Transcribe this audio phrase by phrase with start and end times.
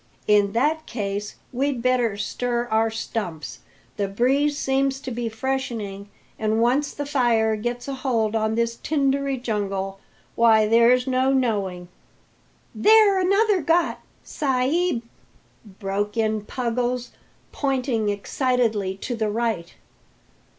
[0.27, 3.59] "In that case we'd better stir our stumps.
[3.97, 8.77] The breeze seems to be freshening, and once the fire gets a hold on this
[8.77, 9.99] tindery jungle,
[10.33, 11.87] why, there's no knowing"
[12.89, 15.03] "There another got, sa'b!"
[15.79, 17.11] broke in Puggles,
[17.51, 19.75] pointing excitedly to the right.